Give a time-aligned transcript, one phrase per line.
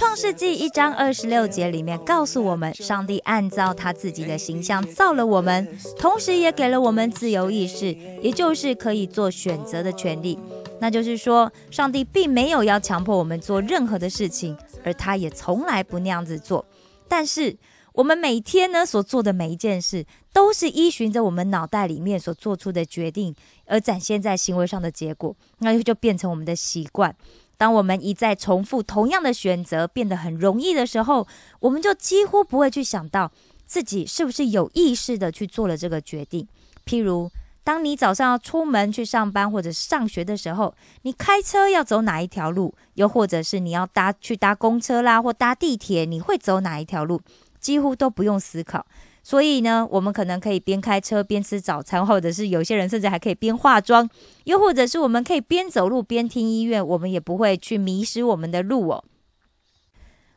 [0.00, 5.68] 创世纪一章二十六节里面告诉我们，上帝按照他自己的形象造了我们，
[5.98, 7.92] 同时也给了我们自由意识，
[8.22, 10.38] 也就是可以做选择的权利。
[10.78, 16.64] 那就是说，上帝并没有要强迫我们做任何的事情，而他也从来不那样子做。
[17.06, 17.54] 但是
[17.92, 23.34] 我们每天呢所做的每一件事，都是依循着我们脑袋里面所做出的决定，
[23.66, 27.14] 而展现在行为上的结果，那就变成我们的习惯。
[27.60, 31.28] 当我们一再重复同样的选择变得很容易的时候，
[31.58, 33.30] 我们就几乎不会去想到
[33.66, 36.48] 自己是不是有意识的去做了这个决定。
[36.86, 37.30] 譬如，
[37.62, 47.20] 当你早上要出门去上班或者上学的时候，你开车要走哪一条路，又或者是你要搭去搭公车啦或搭地铁，你会走哪一条路，
[47.60, 48.86] 几乎都不用思考。
[49.22, 54.08] 所以呢，我们可能可以边开车边吃早餐，或者是有些人甚至还可以边化妆，
[54.44, 59.04] 又或者是我们可以边走路边听音乐，我们也不会去迷失我们的路哦。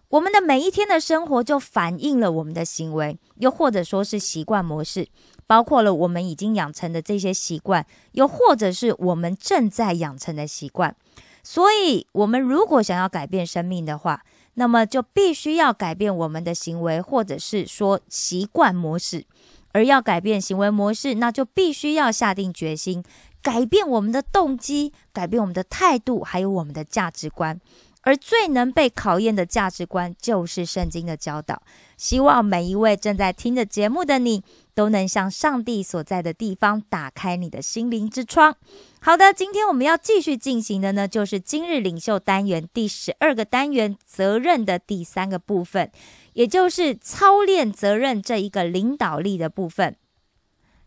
[0.09, 5.07] 我们的每一天的生活就反映了我们的行为，又或者说是习惯模式，
[5.47, 10.95] 包括了我们已经养成的这些习惯，又或者是我们正在养成的习惯。
[11.41, 14.23] 所以，我们如果想要改变生命的话，
[14.55, 19.25] 那么就必须要改变我们的行为，或者是说习惯模式。
[19.71, 23.03] 而要改变行为模式，那就必须要下定决心，
[23.41, 27.59] 改变我们的动机，改变我们的态度，还有我们的价值观。
[28.03, 31.63] 而最能被考验的价值观，就是圣经的教导。
[31.97, 38.55] 希望每一位正在听着节目的你，都能向上帝所在的地方打开你的心灵之窗。
[38.99, 45.91] 好的，今天我们要继续进行的呢，就是今日领袖单元第十二个单元——责任的第三个部分，
[46.33, 49.95] 也就是操练责任这一个领导力的部分。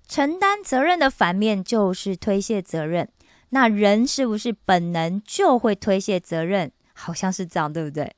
[0.09, 3.09] 承担责任的反面就是推卸责任。
[3.51, 6.73] 那人是不是本能就会推卸责任？
[6.99, 8.11] 好像是这样，对不对？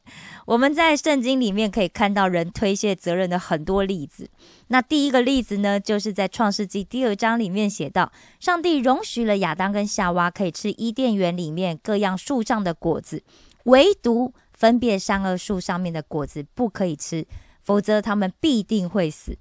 [0.46, 4.30] 我们在圣经里面可以看到人推卸责任的很多例子。
[4.68, 13.24] 那第一个例子呢，就是在创世纪第二章里面写到，上帝容许了亚当跟夏娃可以吃伊甸园里面各样树上的果子，
[13.64, 17.26] 唯独分别善恶树上面的果子不可以吃，
[17.62, 19.36] 否则他们必定会死。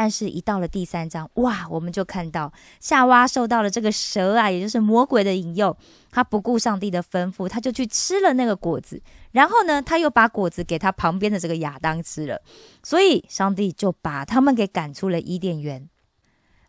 [0.00, 5.76] 但是，一到了第三章，哇，我们就看到夏娃受到了这个蛇啊，也就是魔鬼的引诱，
[6.12, 9.02] 他不顾上帝的吩咐，他就去吃了那个果子。
[9.32, 12.40] 然后呢，他又把果子给他旁边的这个亚当吃了，
[12.84, 15.88] 所以上帝就把他们给赶出了伊甸园。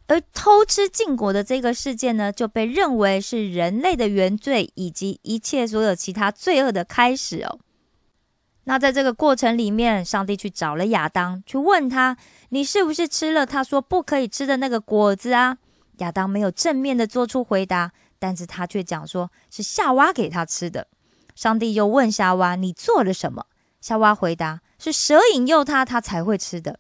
[0.08, 7.60] 而偷吃禁果的这个事件呢，就被认为是人类的原罪以及一切所有其他罪恶的开始哦。
[8.69, 12.16] 那在这个过程里面，上帝去找了亚当，去问他
[12.50, 15.57] ：“你是不是吃了他说不可以吃的那个果子啊？”
[15.97, 20.85] 亚当没有正面的做出回答，但是他却讲说是夏娃给他吃的。
[21.34, 23.47] 上帝又问夏娃：“你做了什么？”
[23.81, 26.78] 夏娃回答：“是蛇引诱他，他才会吃的。”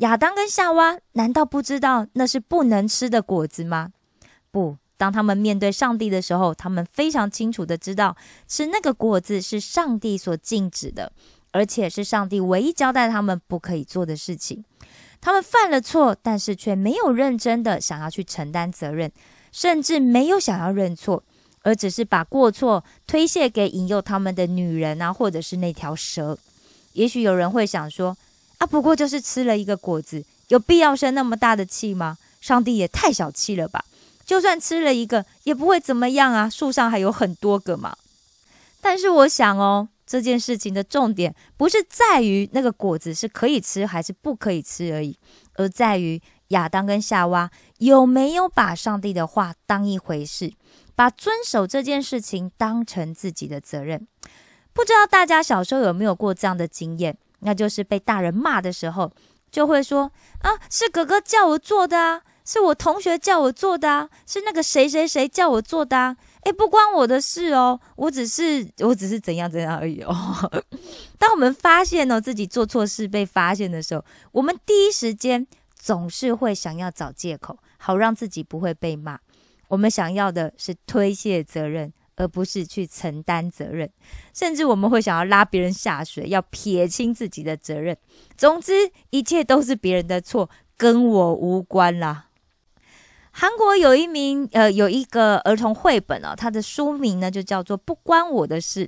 [0.00, 3.90] 亚当跟夏娃难道不知道那是不能吃的果子吗？
[4.50, 4.78] 不。
[5.00, 8.14] 当他们面对上帝的时候，他们非常清楚的知道，
[8.46, 11.10] 吃那个果子是上帝所禁止的，
[11.52, 14.62] 而且是上帝唯一交代他们不可以做的事情。
[15.18, 19.10] 他们犯了错，但是却没有认真的想要去承担责任，
[19.50, 21.24] 甚至没有想要认错，
[21.62, 26.36] 而只是把过错推卸给引诱他们的女人啊，或者是那条蛇。
[26.92, 28.14] 也许有人会想说：
[28.58, 32.18] 啊，不过就是吃了一个果子，有必要生那么大的气吗？
[32.42, 33.82] 上帝也太小气了吧！
[34.30, 36.48] 就算吃了一个，也不会怎么样啊！
[36.48, 37.96] 树上还有很多个嘛。
[38.80, 45.18] 但是我想哦，这件事情的重点不是在于那个果子是可以吃还是不可以吃而已，
[45.54, 50.52] 而在于亚当跟夏娃有没有把上帝的话当一回事，
[50.94, 54.06] 把遵守这件事情当成自己的责任。
[54.72, 57.18] 不知道大家小时候有没有过这样的经验？
[57.40, 59.10] 那就是被大人骂的时候，
[59.50, 60.12] 就会说
[60.42, 70.14] ：“啊，是哥哥叫我做的啊。”是我同学叫我做的啊，是那个谁谁谁叫我做的啊，诶，不关我的事哦，我只是我只是怎样怎样而已哦。
[71.18, 79.18] 当我们发现哦自己做错事被发现的时候，我们第一时间总是会想要找借口，好让自己不会被骂。
[79.68, 83.88] 我们想要的是推卸责任，而不是去承担责任。
[84.34, 87.96] 甚至我们会想要拉别人下水，要撇清自己的责任。
[88.36, 92.29] 总之，一切都是别人的错，跟我无关啦。
[93.40, 98.86] 韩国有一名呃，有一个儿童绘本哦，它的书名呢就叫做《不关我的事》。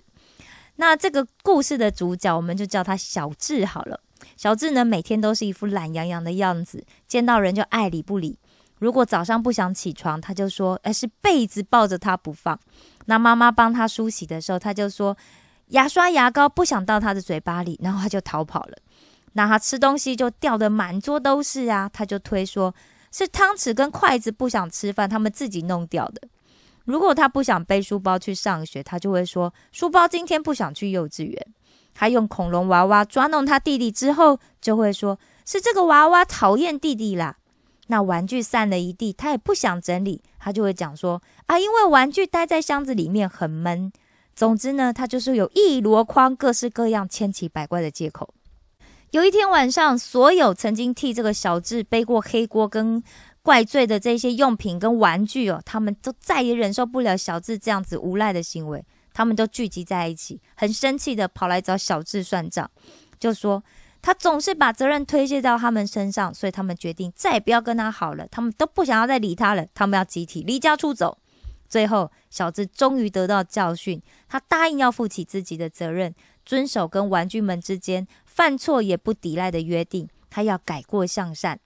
[0.76, 3.99] 那这个故事的主角，我们就叫他小智好了。
[4.37, 8.38] 小智呢，每天都是一副懒洋洋的样子，见到人就爱理不理。
[8.78, 12.60] 如果早上不想起床，他就说：“哎，是被子抱着他不放。”
[13.06, 15.16] 那妈妈帮他梳洗的时候，他就说
[15.69, 18.76] ：“牙刷牙膏不想到他的嘴巴里。”然后他就逃跑了。
[19.32, 22.75] 那他吃东西就掉的满桌都是啊，他就推说。
[23.12, 26.23] 是汤匙跟筷子不想吃饭，他们自己弄掉的。
[26.85, 31.47] 如果他不想背书包去上学，他就会说书包今天不想去幼稚园。
[31.94, 37.37] 他用恐龙娃娃抓弄他弟弟之后，就会说是这个娃娃讨厌弟弟啦。
[37.88, 43.93] 那玩具散了一地，他也不想整理，他就会讲说啊，因为玩具待在箱子里面很闷。
[44.35, 48.32] 总之呢，他就是有一箩筐各式各样千奇百怪的借口。
[49.12, 53.03] 有一天晚上，所有曾经替这个小智背过黑锅跟
[53.43, 58.82] 怪罪的这些用品跟玩具哦，他们都再也忍受不了小智这样子无赖的行为，
[59.12, 62.70] 他们都聚集在一起，很生气的跑来找小智算账，
[63.19, 63.62] 就说
[64.00, 71.19] 他总是把责任推卸到他们身上，所以他们决定再也不要跟他好了，他们都不想要再理他了，他们要集体离家出走。
[71.69, 76.14] 最后，小智终于得到教训，他答应要负起自己的责任，
[76.44, 78.06] 遵守跟玩具们之间。
[78.34, 81.61] 犯错也不抵赖的约定，他要改过向善。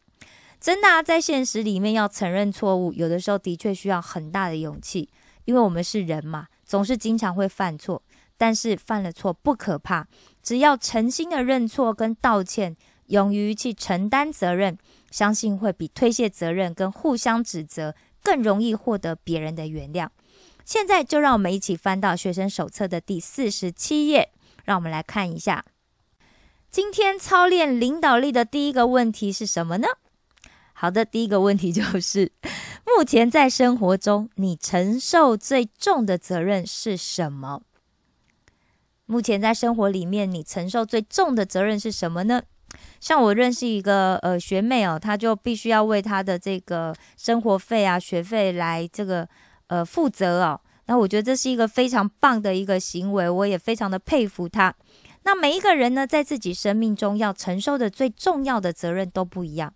[0.60, 5.08] 真的啊在现实里面要承认错误，有的时候的确需要很大的勇气，
[5.44, 8.02] 因为我们是人嘛，总是经常会犯错。
[8.38, 10.06] 但是犯了错不可怕，
[10.42, 12.76] 只要诚心的认错跟道歉，
[13.06, 14.76] 勇于去承担责任，
[15.10, 20.08] 相信会比推卸责任跟互相指责更容易获得别人的原谅。
[20.64, 24.30] 现在就让我们一起翻到学生手册的第四十七页，
[24.64, 25.64] 让我们来看一下。
[26.70, 29.88] 今天操练领导力的第一个问题是什么呢？
[30.72, 32.32] 好的，第一个问题就是：
[32.84, 37.62] 目前在生活中，你承受最重的责任是什么？
[39.06, 42.42] 目前在生活里面，你承受最重的责任是什么呢？
[43.00, 49.26] 像我认识一个呃学妹哦，她就必须要为她的这个生活费啊、学费来这个
[49.68, 50.60] 呃负责哦。
[50.86, 54.74] 那我觉得这是一个非常棒的一个行为，我也非常的佩服她。
[55.26, 59.74] 那每一个人呢，在自己生命中要承受的最重要的责任都不一样。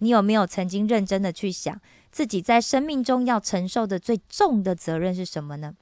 [0.00, 1.80] 你有没有曾经认真的去想，
[2.10, 5.72] 自己在生命中要承受的最重的责任是什么呢？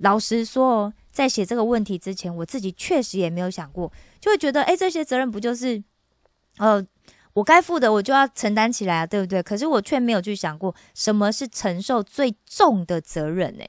[0.00, 3.90] 老实说哦，在写这个问题之前，我自己确实也没有想过，
[4.20, 5.82] 就会觉得，哎，这些责任不就是，
[6.58, 6.86] 呃，
[7.32, 9.42] 我该负的，我就要承担起来啊，对不对？
[9.42, 13.64] 可是我却没有去想过，什么是承受最重的责任呢？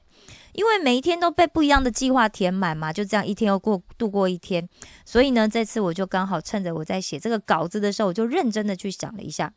[0.52, 4.68] 因为每一天都被不一样的计划填满嘛，就这样一天又过度过一天，
[5.04, 9.52] 所以呢，这次我就刚好趁着我在写这个稿子的时候，我就认真的去想了一下，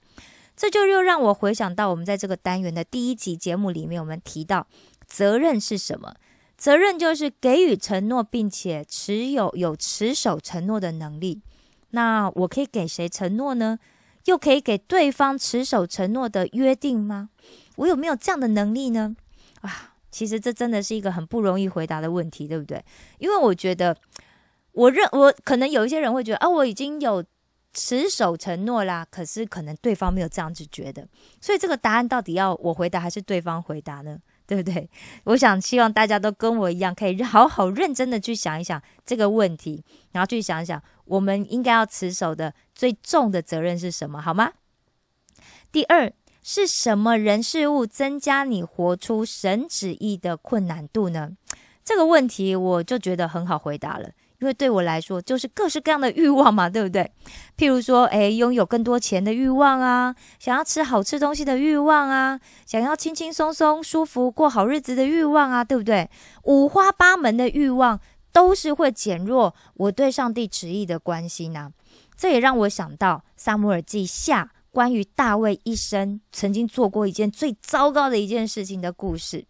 [0.56, 4.68] 这就又让我回想到我们在这个单元的第一集节目里面，我们提到
[5.06, 6.14] 责任是什么？
[6.58, 11.42] 责任就是给予承诺，并且持有有持守承诺的能力。
[11.90, 13.80] 那我可以给谁承诺呢？
[14.26, 17.30] 又可以给对方持守承诺的约定吗？
[17.78, 19.16] 我有没有这样的能力呢？
[19.62, 19.91] 啊？
[20.12, 22.84] 其实这真的是一个很不容易回答的问题，对不对？
[23.18, 23.96] 因为我觉得，
[24.74, 27.24] 我认我可能有一些人会觉得啊，我已经有
[27.74, 31.08] 持守承诺啦，可是可能对方没有这样子觉得，
[31.40, 34.20] 所以这个答案到底要我回答还是对方回答呢？
[34.46, 34.90] 对不对？
[35.24, 44.52] 我想希望大家都跟我一样，可以好好认真的去想一想这个问题，然后去想一想我们应该要持守的最重的责任是什么，好吗？
[45.72, 46.12] 第二。
[46.44, 51.32] 是什么人事物增加你活出神旨意的困难度呢？
[51.84, 57.12] 这个问题我就觉得很好回答了，因为对我来说就是各式各样的欲望嘛，对不对？
[57.58, 66.10] 譬如说，诶，拥有更多钱的欲望啊，想要吃好吃东西的欲望啊，想要轻轻松松、舒服过好日子的欲望啊，对不对？
[66.44, 68.00] 五花八门的欲望
[68.32, 71.72] 都是会减弱我对上帝旨意的关心呐。
[72.16, 74.52] 这也让我想到《萨姆尔记下》。
[74.72, 79.46] 关于大卫一生曾经做过一件最糟糕的一件事情的故事。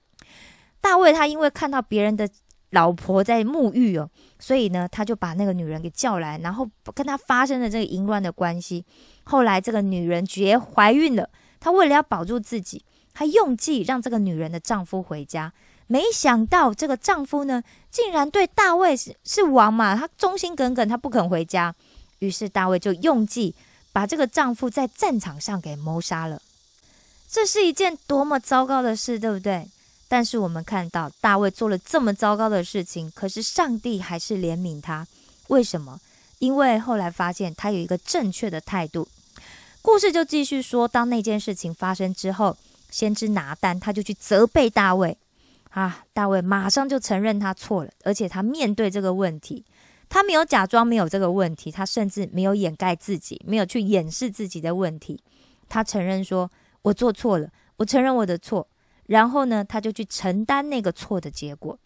[0.82, 2.28] 大卫他因为看到别人的
[2.72, 4.10] 老婆在沐浴哦，
[4.40, 8.84] 所以呢，他就把那个女人给叫来，然后跟他发生了这个淫乱的关系。
[9.26, 15.54] 后来这个女人觉怀孕了，他为了要保住自己，他用计让这个女人的丈夫回家。
[15.88, 21.76] 没想到这个丈夫呢，竟然对大卫是是王嘛，他忠心耿耿，他不肯回家。
[22.20, 23.54] 于是大卫就用计。
[23.92, 26.42] 把这个丈夫在战场上给谋杀了，
[27.30, 29.68] 这是一件多么糟糕的事，对不对？
[30.08, 35.08] 但是我们看到大卫做了这么糟糕的事情，可是上帝还是怜悯他。
[35.48, 36.00] 为什么？
[36.40, 39.08] 因为后来发现他有一个正确的态度。
[39.82, 42.58] 故事就继续说，当那件事情发生之后，
[42.90, 45.18] 先知拿单他就去责备大卫。
[45.70, 49.64] 啊，大卫马上就承认他错了，而且他面对这个问题，
[50.14, 55.24] 他没有假装没有这个问题，他甚至没有掩盖自己，没有去掩饰自己的问题。
[55.70, 56.52] 他承认说
[56.84, 58.68] ：“我做错了，我承认我的错。”
[59.08, 61.80] 然后呢，他就去承担那个错的结果。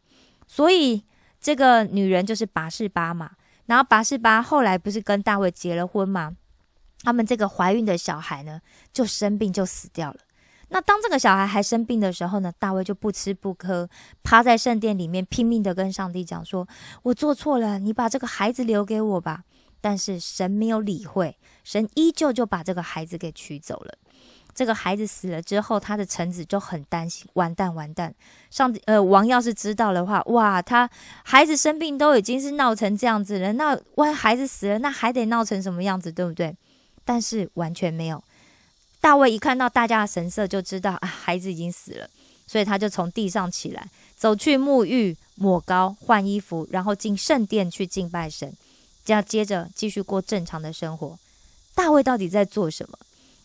[0.48, 1.04] 所以
[1.40, 3.30] 这个女人就是拔士巴嘛。
[3.68, 6.36] 然后拔士巴后来不是跟大卫结了婚吗？
[7.04, 8.60] 他们这个怀孕的小孩呢，
[8.92, 10.18] 就生病就死掉了。
[10.70, 13.90] 那当这个小孩还生病的时候呢，大卫就不吃不喝，
[14.24, 16.68] 趴在圣殿里面拼命的跟上帝讲说
[17.04, 19.44] ：“我做错了，你把这个孩子留给我吧。”
[19.80, 23.94] 但是神没有理会，神依旧就把这个孩子给取走了。
[24.56, 28.16] 这个孩子死了之后，他的臣子就很担心，完蛋完蛋！
[28.50, 30.90] 上帝呃，王要是知道的话，哇，他
[31.24, 36.58] 孩子生病都已经是闹成这样子了，那万孩子死了，那还得闹成什么样子，对不对？
[37.04, 38.24] 但是完全没有。
[39.06, 42.10] 大卫一看到大家的神色，就知道啊，孩子已经死了，
[42.48, 48.52] 所以他就从地上起来，走去沐浴、抹膏、换衣服，然后进圣殿去敬拜神，
[49.04, 51.20] 这样接着继续过正常的生活。
[51.76, 52.98] 大卫到底在做什么？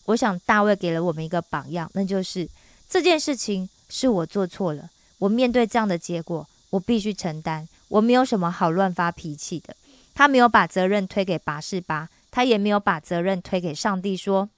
[0.07, 2.49] 我想大卫给了我们一个榜样，那就是
[2.89, 4.89] 这件事情是我做错了，
[5.19, 9.77] 我面对这样的结果，我必须承担，我没有什么好乱发脾气的。
[10.15, 14.49] 他没有把责任推给拔示巴，他也没有把责任推给上帝，说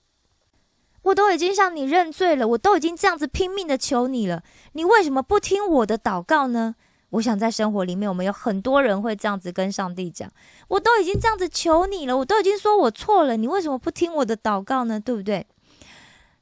[1.03, 4.43] 我都已经向你认罪了，我都已经这样子拼命的求你了，
[4.73, 6.75] 你为什么不听我的祷告呢？
[7.11, 10.33] 我想在生活里面，我们有很多人会这样子跟上帝讲
[10.69, 14.99] ：“我都已经这样子求你了，我都已经说我错了，你为什么不听我的祷告呢？
[14.99, 15.47] 对不对？”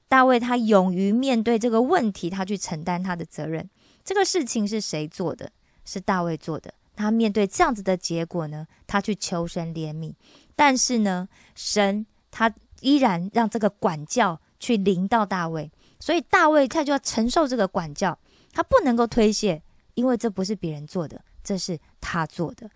[0.07, 3.69] 大卫他勇于面对这个问题，他去承担他的责任。
[4.05, 5.51] 这个事情是谁做的？
[5.85, 6.73] 是大卫做的。
[6.95, 10.13] 他面对这样子的结果呢，他去求神怜悯。
[10.55, 18.17] 但是呢，神他依然让这个管教去临到大卫，所以大卫他就要承受这个管教，
[18.53, 19.61] 他不能够推卸。
[19.95, 22.71] 因为这不是别人做的，这是他做的，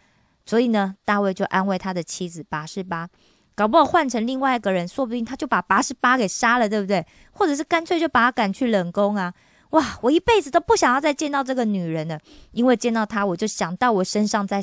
[0.44, 3.08] 所以呢，大卫就安慰他的妻子拔示巴，
[3.54, 7.06] 搞不好换成另外一个人，说不定他就把拔示巴给杀了，对不对？
[7.30, 9.32] 或者是干脆就把他赶去冷宫啊！
[9.70, 12.18] 哇，我一辈子都不想要再见到这个女人了，
[12.50, 14.60] 因为见到她，我就想到我身上在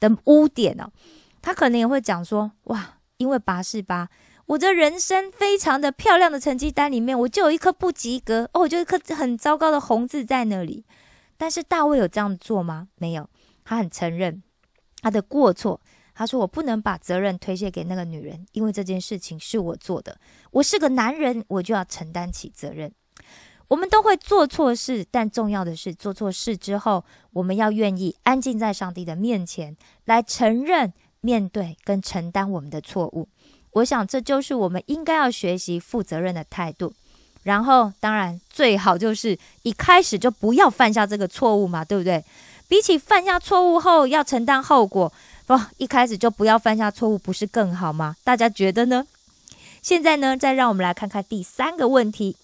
[0.00, 0.90] 的污点哦。
[1.42, 4.08] 他可能也会讲说，哇，因为拔示巴，
[4.50, 10.84] 我这人生非常的漂亮的成绩单里面，我就有一颗不及格哦，我就一颗很糟糕的红字在那里。
[11.36, 12.88] 但是大卫有这样做吗？
[12.96, 13.30] 没有，
[13.64, 14.42] 他很承认
[15.02, 15.80] 他的过错。
[16.16, 20.18] 他说：“我不能把责任推卸给那个女人，因为这件事情是我做的。
[20.50, 22.92] 我是个男人，我就要承担起责任。
[23.68, 29.76] 我们都会做错事，但重要的是做错事之后，我们要愿意安静在上帝的面前，
[30.06, 33.28] 来承认、面对跟承担我们的错误。
[33.72, 36.92] 我想这就是我们应该要学习负责任的态度。”
[37.42, 42.22] 然后，当然最好就是一开始就不要犯下这个错误嘛，对不对？
[42.68, 45.10] 比起犯下错误后要承担后果，
[45.46, 48.14] 不，一开始就不要犯下错误，不是更好吗？
[48.22, 49.06] 大家觉得呢？
[49.80, 52.36] 现在呢，再让我们来看看第三个问题：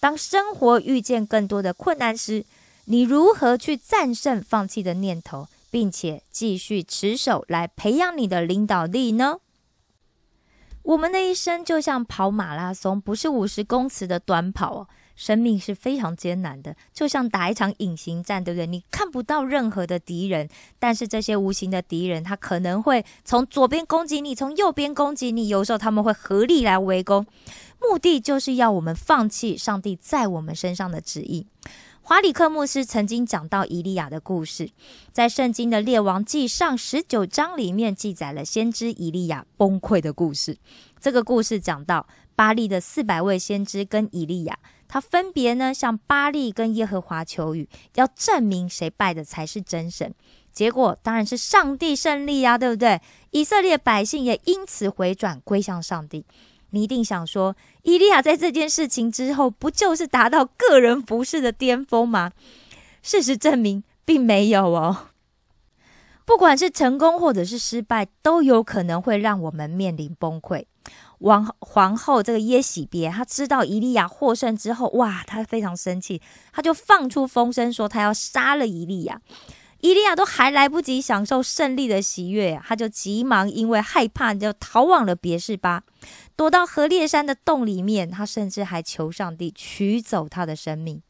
[0.00, 2.44] 当生活遇见更多的困难时，
[2.86, 9.36] 你如何去战胜放弃的念头，并且继续持守来培养你的领导力呢？
[10.82, 14.88] 我们的一生就像跑马拉松，不是五十公尺的短跑哦。
[15.14, 18.66] 生命是非常艰难的，就像打一场隐形战，对不对？
[18.66, 20.48] 你看不到任何的敌人，
[20.78, 27.26] 但是这些无形的敌人，他可能会从左边攻击你，从右边攻击你，有时候他们会合力来围攻，
[27.78, 31.46] 目的就是要我们放弃上帝在我们身上的旨意。
[32.04, 34.70] 华里克牧师曾经讲到以利亚的故事，
[35.12, 40.58] 在圣经的列王记上十九章里面记载了先知以利亚崩溃的故事。
[41.00, 50.12] 这个故事讲到巴利的四百位先知跟以利亚，他分别呢向巴利跟耶和华求雨，要证明谁拜的才是真神。
[50.52, 53.00] 结果当然是上帝胜利呀，对不对？
[53.30, 56.26] 以色列百姓也因此回转归向上帝。
[56.72, 62.32] 你一定想说，伊利亚在这件事情之后，不就是达到个人服饰的巅峰吗？
[63.02, 65.08] 事实证明，并没有哦。
[66.24, 70.64] 不管是成功或者是失败，都有可能会让我们面临崩溃。
[71.18, 76.20] 王皇后这个耶喜别，她知道伊利亚获胜之后，哇，她非常生气，
[76.52, 79.20] 她就放出风声说，她要杀了伊利亚。
[79.82, 85.82] 伊利亚都还来不及享受胜利的喜悦，他就急忙因为害怕就逃往了别是巴，
[86.36, 88.08] 躲到河烈山的洞里面。
[88.08, 91.02] 他甚至还求上帝取走他的生命。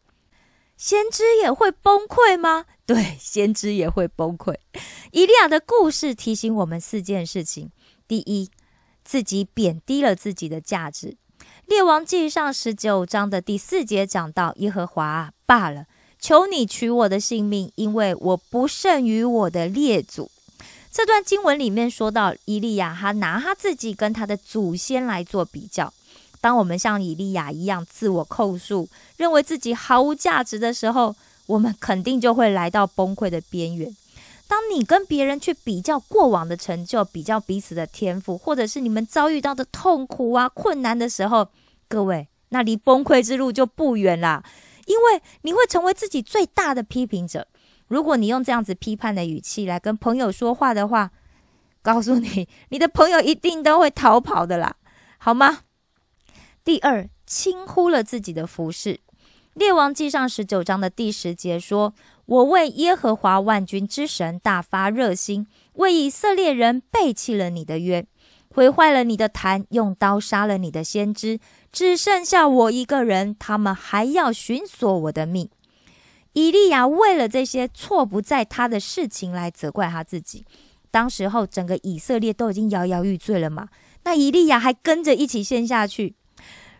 [0.78, 2.64] 先知也会崩溃吗？
[2.86, 4.54] 对，先知也会崩溃。
[5.10, 7.70] 伊利亚的故事提醒我们四件事情：
[8.08, 8.50] 第一，
[9.04, 11.18] 自己贬低了自己的价值。
[11.66, 15.84] 列王记上十九章的第四节讲到：“耶和华罢了，
[16.22, 20.30] 求你取我的性命，因为我不胜于我的列祖。”
[20.92, 25.92] 这段经文里面说到，伊利亚他拿他自己跟他的祖先来做比较。
[26.40, 33.96] 当我们像以利亚一样自我控诉，认为自己毫无价值的时候，我们肯定就会来到崩溃的边缘。
[34.46, 41.48] 当你跟别人去比较过往的成就，比较彼此的天赋，或者是你们遭遇到的痛苦啊、困难的时候，
[41.88, 44.44] 各位，那离崩溃之路就不远啦。
[44.92, 47.46] 因为你会成为自己最大的批评者。
[47.88, 51.11] 如果你用这样子批判的语气来跟朋友说话的话，
[51.80, 54.76] 告诉你，你的朋友一定都会逃跑的啦，
[55.16, 55.61] 好吗？
[56.62, 59.00] 第二，轻忽了自己的服饰。
[59.54, 61.92] 列王记上十九章的第十节说
[62.25, 68.06] ：“我为耶和华万军之神大发热心，为以色列人背弃了你的约，
[68.49, 71.38] 毁坏了你的坛，用刀杀了你的先知，
[71.72, 75.48] 只剩下我一个人，他们还要寻索我的命。”
[76.34, 80.44] 以利亚为了这些错不在他的事情来责怪他自己。
[80.90, 83.68] 当时候，整个以色列都已经摇摇欲坠了嘛，
[84.04, 86.14] 那以利亚还跟着一起陷下去。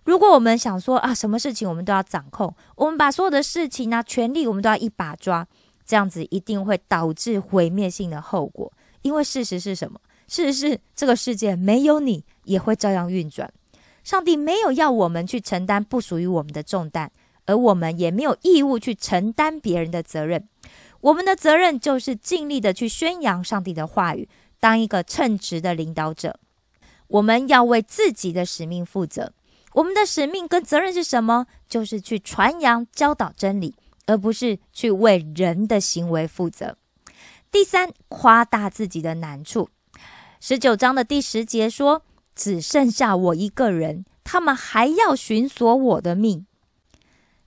[0.05, 5.47] 如果我们想说啊，什么事情我们都要掌控，我们把所有的事情呢、权力我们都要一把抓，
[5.85, 8.73] 这样子一定会导致毁灭性的后果。
[9.03, 10.01] 因为事实是什么？
[10.29, 13.53] 事实是这个世界没有你也会照样运转。
[14.03, 17.11] 上帝没有要我们去承担不属于我们的重担，
[17.47, 20.49] 而我们也没有义务去承担别人的责任。
[21.01, 24.29] 我们的责任就是尽力的去宣扬上帝的话语，
[24.61, 26.39] 当一个称职的领导者。
[27.09, 29.33] 我们要为自己的使命负责。
[29.75, 31.47] 我们的使命跟责任是什么？
[31.69, 33.75] 就是去传扬、教导真理，
[34.07, 36.77] 而不是去为人的行为负责。
[37.51, 39.69] 第三，夸大自己的难处。
[40.41, 42.03] 十九章的第十节说
[42.35, 46.47] ：“只剩下我一个人，他们还要寻索我的命。”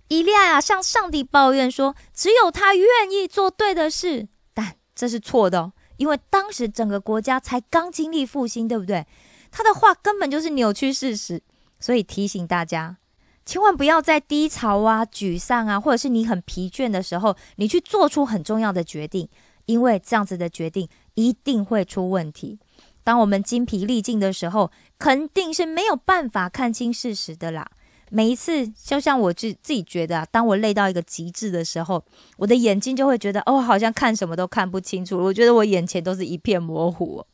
[0.10, 9.08] 伊利亚向上帝抱怨说：“只有他愿意做对的事，但这是错的哦，因为当时整个国家才刚经历复兴，对不对？
[9.50, 11.42] 他的话根本就是扭曲事实。”
[11.78, 12.98] 所以提醒大家，
[13.46, 19.28] 千万不要在低潮啊、沮丧啊，或者是你很疲倦的时候，你去做出很重要的决定，
[19.66, 22.60] 因为这样子的决定一定会出问题。
[23.06, 27.66] 当我们精疲力尽的时候，肯定是没有办法看清事实的啦。
[28.10, 32.04] 每一次，就像我自自己觉得啊，当我累到一个极致的时候，
[32.38, 37.26] 我的眼睛就会觉得哦，好像看什么都看不清楚，我觉得我眼前都是一片模糊。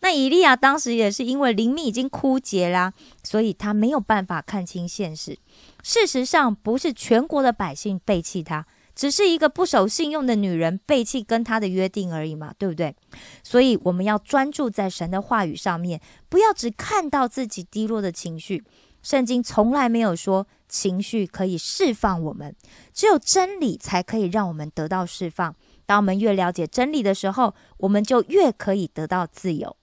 [0.00, 5.38] 那以利亚当时也是因为灵命已经枯竭啦，所以他没有办法看清现实。
[5.82, 12.94] 事实上，不是全国的百姓背弃他，只是一个不守信用的女人背弃跟他的约定而已嘛，对不对？
[13.42, 18.64] 所以我们要专注在神的话语上面，不要只看到自己低落的情绪。
[19.02, 22.56] 圣经从来没有说情绪可以释放我们，
[22.92, 25.54] 只有真理才可以让我们得到释放。
[25.84, 29.76] 当我们越了解真理的时候，我们就越可以得到自由。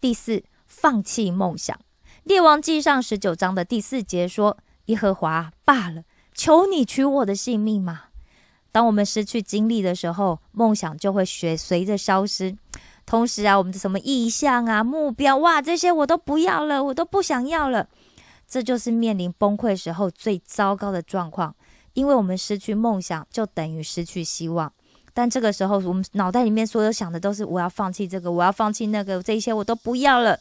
[0.00, 1.78] 第四，放弃梦想。
[2.24, 8.04] 列王记上十九章的第四节说：“耶和华罢了，求你取我的性命嘛。”
[8.70, 12.56] 当我们失去精力的时候，梦想就会随随着消失。
[13.06, 17.88] 同时啊，我们的什么意向啊、目标哇，这些我都不要了，我都不想要了。
[18.46, 21.54] 这就是面临崩溃时候最糟糕的状况，
[21.94, 24.72] 因为我们失去梦想，就等于失去希望。
[25.14, 30.38] 但这个时候，我们脑袋里面所有想的都是我要放弃这个，我要放弃那个，这些我都不要了。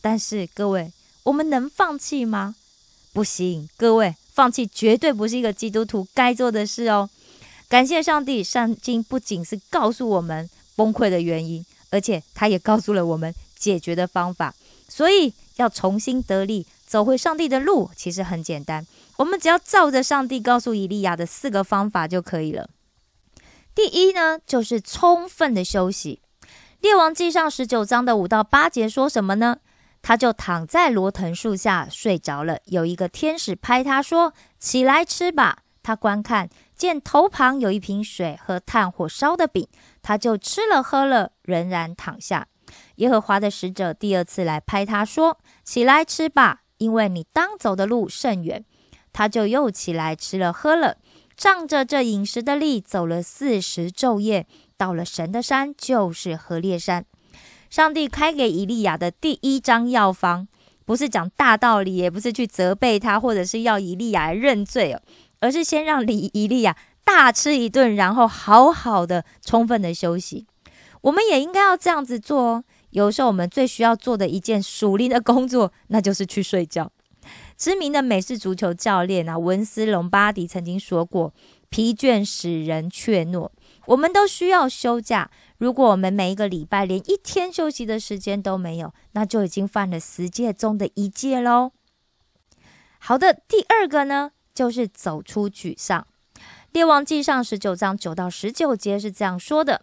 [0.00, 2.54] 但是各位，我们能放弃吗？
[3.12, 7.08] 不行，各位，放弃绝对不是一个基督徒该做的事哦。
[7.68, 14.54] 感谢上帝，圣经不仅是告诉我们崩溃的原因，而且他也告诉了我们解决的方法。
[14.88, 18.86] 所以要重新得力，走回上帝的路，其实很简单，
[19.18, 22.70] 我们只要照着上帝告诉以利亚的四个方法就可以了。
[23.74, 26.20] 第一呢，就是充分的休息。
[26.80, 29.58] 列王记上十九章的五到八节说什么呢？
[30.00, 32.60] 他就躺在罗藤树下睡着了。
[32.64, 39.66] 有一个天使拍他说：“起来吃吧。”他观看，见头旁有一瓶水和炭火烧的饼，
[40.00, 42.46] 他就吃了喝了，仍然躺下。
[42.96, 48.64] 耶和华的使者第二次来拍他说：“起来吃吧，因为你当走的路甚远。”
[49.12, 50.96] 他就又起来吃了喝了。
[51.36, 57.04] 仗着这饮食的力，走了四十昼夜，到了神的山，就是何烈山。
[57.70, 60.48] 上帝开给以利亚的第一张药方，
[60.84, 65.00] 不是讲大道理，也不是去责备他，或者是要以利亚认罪哦，
[65.40, 70.46] 而是先让以以利啊大吃一顿，然后好好的、充分的休息。
[71.02, 72.64] 我们也应该要这样子做哦。
[72.90, 76.90] 有时候我们最需要做的一件属灵的工作，那就是去睡觉。
[77.56, 81.34] 知名的美式足球教练啊，文斯·隆巴迪曾经说过
[81.68, 83.50] ：“疲倦使人怯懦。”
[83.86, 85.30] 我们都需要休假。
[85.58, 91.72] 如果我们每一个礼拜连一天休息的时间都没有，那就已经犯了十戒中的一戒喽。
[92.98, 96.04] 好的，第二个呢，就是走出沮丧。
[96.72, 99.82] 列王记上十九章九到十九节是这样说的：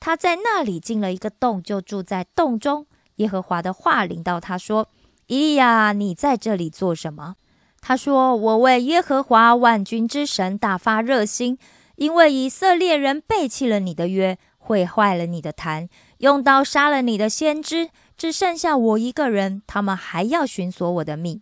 [0.00, 2.86] 他在那里进了一个洞，就住在洞中。
[3.16, 4.88] 耶和华的话临到他说
[5.28, 7.36] ：“以利亚，你在这里做什么？”
[7.80, 11.56] 他说：“我为耶和华万军之神大发热心，
[11.94, 19.62] 因为以色列人背弃了你的约。”毁坏了你的坛，用刀杀了你的先知，只剩下我一个人。
[19.66, 21.40] 他们还要寻索我的命。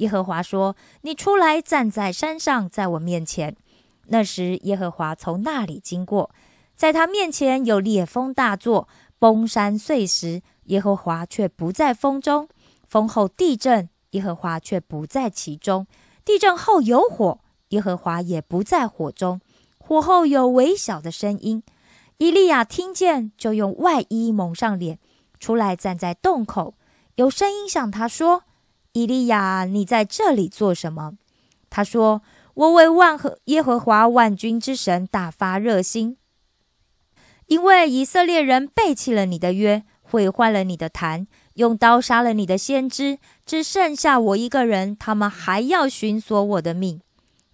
[0.00, 3.56] 耶和华说：“你出来站在山上，在我面前。”
[4.12, 6.30] 那时，耶和华从那里经过，
[6.74, 10.42] 在他面前有烈风大作，崩山碎石。
[10.64, 12.48] 耶和华却不在风中。
[12.86, 15.86] 风后地震，耶和华却不在其中。
[16.24, 19.40] 地震后有火，耶和华也不在火中。
[19.78, 21.62] 火后有微小的声音。
[22.18, 24.98] 伊利亚听见，就用外衣蒙上脸，
[25.38, 26.74] 出来站在洞口。
[27.16, 28.44] 有声音向他说
[28.92, 31.14] ：“伊利亚，你在这里做什么？”
[31.70, 32.22] 他说
[32.54, 36.16] ：“我为万和耶和华万军之神大发热心，
[37.46, 44.96] 因为以色列人背弃了你的约，毁坏了你的坛，用刀杀了你的先知，只剩下我一个人。
[44.96, 47.00] 他们还要寻索我的命。”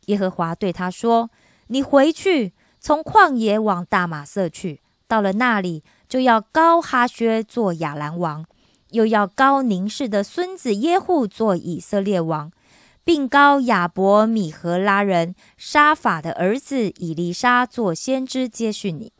[0.06, 1.30] 耶和华对他说
[1.68, 8.46] ：“你回去。”从旷野往大马色去，到了那里，就要高哈薛做亚兰王，
[8.90, 12.50] 又要高宁氏的孙子耶户做以色列王，
[13.04, 19.12] 并高亚伯米和拉人沙法的儿子以利沙做先知接续你。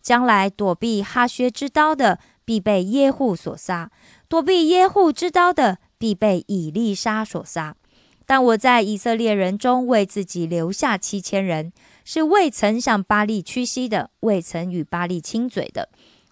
[0.00, 3.88] 将来躲避哈薛之刀的，必被耶户所杀；
[4.28, 7.76] 躲避耶户之刀的，必被以利沙所杀。
[8.24, 11.72] 但我在以色列人中为自己留下七千人。
[12.04, 15.88] 是未曾向巴利屈膝的，未曾与巴利亲嘴的。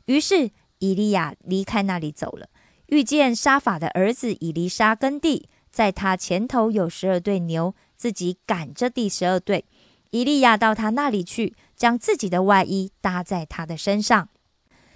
[0.07, 0.51] 于是
[0.81, 2.49] 以利亚离开那里走了，
[2.91, 9.65] 遇见沙法的儿子以利沙耕地，在他前头有十二对牛，自己赶着第十二对。
[10.11, 14.29] 以利亚到他那里去，将自己的外衣搭在他的身上。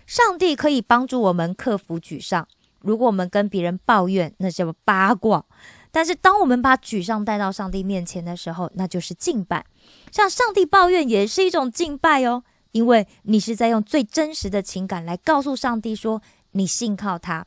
[0.08, 2.48] 上帝可以帮助我们克服沮丧。
[2.80, 5.46] 如果我们跟别人抱怨，那叫八卦；
[5.92, 9.64] 但是当我们把沮丧带到上帝面前的时候，那就是敬拜。
[10.10, 17.46] 向上帝抱怨也是一种敬拜哦，因为你是在用最真实的情感来告诉上帝说你信靠他。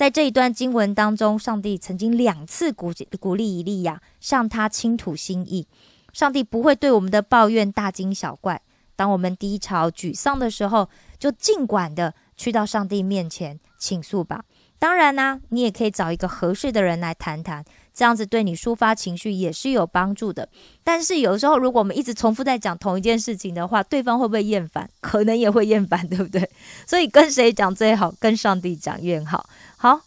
[0.00, 5.68] 在这一段经文当中，上帝曾经两次鼓鼓励以利亚向他倾吐心意。
[6.14, 8.62] 上帝不会对我们的抱怨大惊小怪。
[8.96, 14.46] 当我们低潮沮丧的时候，就尽管的去到上帝面前倾诉吧。
[14.78, 17.62] 当然呢，你也可以找一个合适的人来谈谈。
[18.00, 20.48] 这样子对你抒发情绪也是有帮助的，
[20.82, 24.88] 但是有时候如果我们一直重复在讲同一件事情的话，对方会不会厌烦？
[25.02, 26.48] 可能也会厌烦，对不对？
[26.86, 28.10] 所以跟谁讲最好？
[28.18, 29.46] 跟上帝讲越好。
[29.76, 30.00] 好，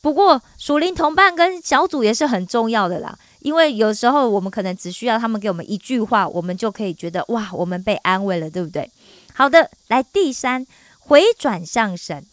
[0.00, 8.90] 不过属灵同伴跟小组也是很重要的啦，因为有时候我们可能只需要他们给我们一句话，我们就可以觉得哇，我们被安慰了，对不对？
[9.32, 10.66] 好的，来第三，
[10.98, 12.26] 回转向神。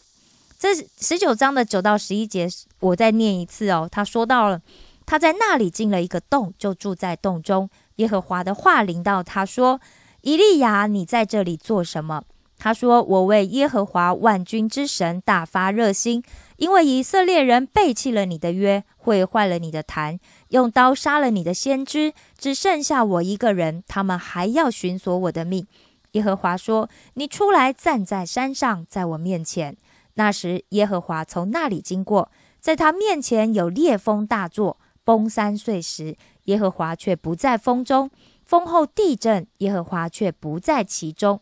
[0.62, 2.48] 这十九章的九到十一节，
[2.78, 3.88] 我再念一次哦。
[3.90, 4.62] 他说到了，
[5.04, 7.68] 他在那里进了一个洞，就住在洞中。
[7.96, 9.80] 耶和华的话临到他说
[10.22, 12.22] ：“以利亚，你在这里做什么？”
[12.60, 16.22] 他说：“我为耶和华万军之神大发热心，
[16.58, 20.20] 因为以色列人背弃了你的约，毁坏了你的坛，
[20.50, 23.82] 用刀杀了你的先知，只剩下我一个人。
[23.88, 25.66] 他们还要寻索我的命。”
[26.12, 29.76] 耶和华说：“你出来站在山上，在我面前。”
[30.14, 36.16] 那时，耶和华从那里经过，在他面前有烈风大作，崩山碎石。
[36.46, 38.10] 耶和华却不在风中，
[38.44, 41.40] 风后地震，耶和华却不在其中。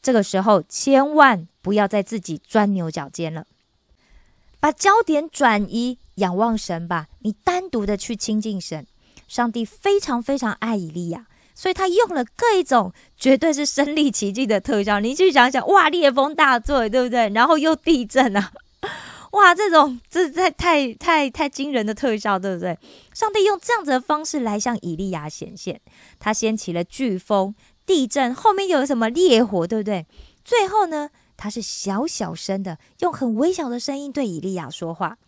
[0.00, 3.46] 这个时候，千万不要在自己钻牛角尖了，
[4.60, 7.08] 把焦点转移，仰望神吧。
[7.18, 8.86] 你单独的去亲近神，
[9.26, 11.26] 上帝非常非常爱以利亚。
[11.54, 17.28] 所以他用了各一种绝对是身临其境的特效，你去想想，哇，烈风大作，对不对？
[17.30, 18.50] 然后又地震啊，
[19.32, 22.78] 哇，这种这太太太太惊人的特效，对不对？
[23.12, 25.80] 上帝用这样子的方式来向以利亚显现，
[26.18, 30.06] 他掀起了飓风、地震，后面有什么烈火，对不对？
[30.44, 35.18] 最后呢，他是小小声的，用很微小的声音对以利亚说话。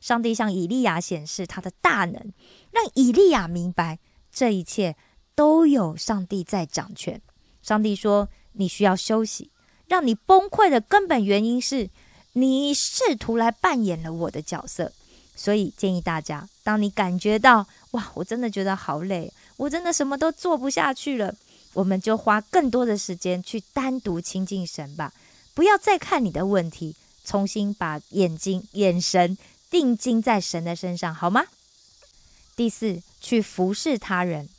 [0.00, 2.32] 上帝向以利亚显示他的大能，
[2.72, 3.98] 让以利亚明白
[4.32, 4.96] 这一切。
[5.40, 7.18] 都有上帝在掌权。
[7.62, 9.48] 上帝说你需要休息，
[9.88, 11.88] 让你崩溃的根本原因是
[12.34, 14.92] 你试图来扮演了我的角色。
[15.34, 21.34] 所以建议大家，当你感觉到哇，我真的觉得好累，我真的什么都做不下去了，
[21.72, 25.14] 我们就花更多的时间去单独亲近神吧。
[25.54, 29.38] 不要再看你的问题，重新把眼睛、眼神
[29.70, 31.46] 定睛在神的身上，好吗？
[32.54, 34.50] 第四，去服侍他人。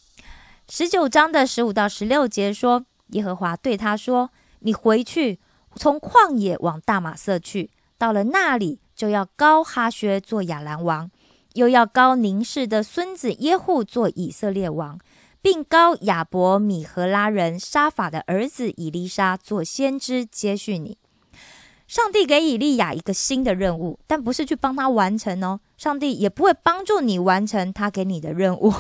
[0.74, 4.32] 十九章的十五到十六节说，耶和华对他说
[4.64, 5.38] ：“你回去，
[5.76, 11.12] 从旷野往大马色去，到了那里。”就要高哈薛做亚兰王，
[11.56, 14.98] 又要高宁氏的孙子耶户做以色列王，
[15.42, 20.98] 并高亚伯米和拉人沙法的儿子以利沙做先知接续你。
[21.86, 25.60] 上帝给以利亚一个新的任务，但不是去帮他完成哦。
[25.76, 28.74] 上帝也不会帮助你完成他给你的任务，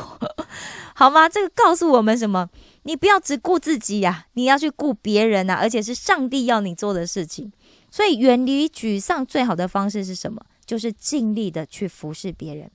[1.02, 1.28] 好吗？
[1.28, 2.48] 这个告诉我们什么？
[2.84, 7.52] 你不要只顾自己呀，你要去顾别人呐，而且是上帝要你做的事情。
[7.90, 10.46] 所以，远离沮丧最好的方式是什么？
[10.64, 12.70] 就是尽力的去服侍别人。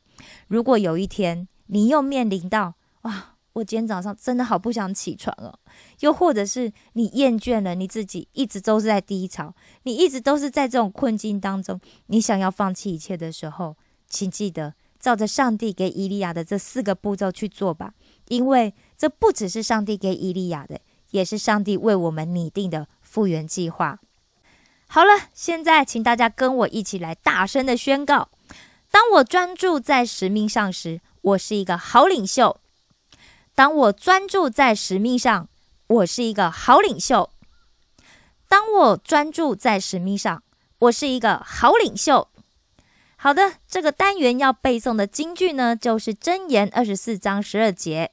[0.49, 5.57] 如果有一天你又面临到哇，我今天早上真的好不想起床哦，
[6.01, 13.77] 又或者是你厌倦了你自己，一直都是在低潮，你一直都是在这种困境当中，你想要放弃一切的时候，
[14.09, 17.95] 请记得照着上帝给伊利亚的这四个步骤去做吧，
[18.29, 23.99] 因为这不只是上帝给以利亚的，也是上帝为我们拟定的复原计划。
[24.89, 28.29] 好了，现在请大家跟我一起来大声的宣告：
[28.91, 32.57] 当我专注在使命上时，我是一个好领袖；
[33.55, 35.49] 当我专注在使命上，
[35.89, 37.31] 我是一个好领袖；
[38.49, 40.43] 当我专注在使命上，
[40.79, 42.29] 我是一个好领袖。
[43.19, 48.13] 好的，这个单元要背诵的金句呢，就是箴言二十四章十二节。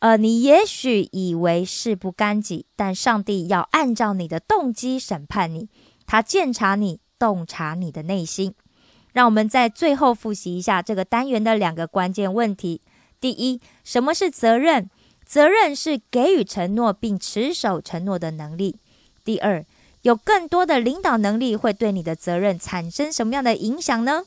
[0.00, 5.68] 呃，你也许以为事不干己，但上帝要按照你的动机审判你。
[6.06, 8.54] 他鉴察你，洞察你的内心。
[9.12, 12.82] 让我们在最后复习一下这个单元的两个关键问题：
[13.20, 14.90] 第一，什么是责任？
[15.24, 18.80] 责任是给予承诺并持守承诺的能力。
[19.24, 19.64] 第二，
[20.02, 24.24] 有更多的领导能力会对你的责任产生什么样的影响呢？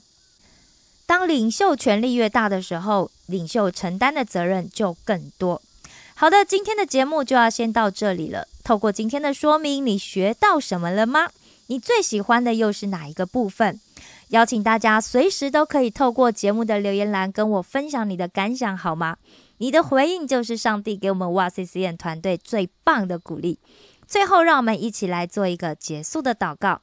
[1.05, 5.61] 当领袖权力越大的时候，领袖承担的责任就更多。
[6.15, 8.47] 好的，今天的节目就要先到这里了。
[8.63, 11.29] 透过今天的说明，你学到什么了吗？
[11.67, 13.79] 你最喜欢的又是哪一个部分？
[14.29, 19.17] 邀请大家随时都可以透过节目的留言栏跟我分享你的感想，好吗？
[19.57, 23.59] 你的回应就是上帝给我们哇 C C N 团队最棒的鼓励。
[24.07, 26.81] 最后，让我们一起来做一个结束的祷告。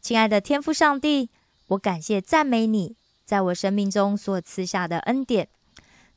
[0.00, 1.30] 亲爱的天父上帝，
[1.68, 5.48] 我感谢赞美你在我生命中所赐下的恩典。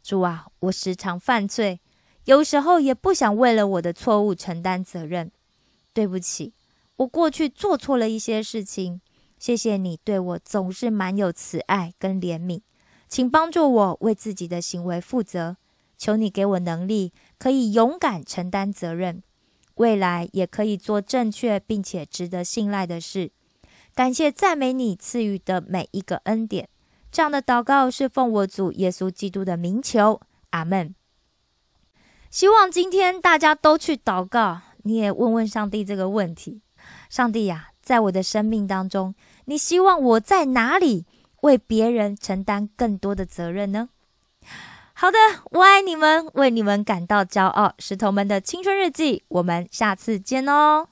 [0.04, 1.80] 主啊，我时常犯罪，
[2.26, 5.32] 有时候也不想为了我的错误承担责任。
[5.94, 6.54] 对不起。
[6.98, 9.02] 我过去做错了一些事情，
[9.38, 12.62] 谢谢你对我总是满有慈爱跟怜悯，
[13.08, 15.58] 请帮助我为自己的行为负责。
[15.98, 19.24] 求你给我能力，可以勇敢承担责任，
[19.76, 23.32] 未来也可以做正确并且值得信赖的事。
[23.96, 26.70] 感谢赞美你赐予的每一个恩典。
[27.18, 30.94] 这样的祷告是奉我主耶稣基督的名求，阿门。
[32.30, 36.62] 希望今天大家都去祷告，你也问问上帝这个问题。
[37.10, 41.08] 上帝呀，在我的生命当中，你希望我在哪里
[41.42, 43.90] 为别人承担更多的责任呢？
[44.94, 47.74] 好的，我爱你们，为你们感到骄傲。
[47.80, 50.90] 石头们的青春日记，我们下次见哦。